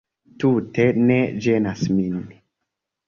Tute 0.43 0.87
ne 1.09 1.19
ĝenas 1.47 1.85
min 1.99 2.17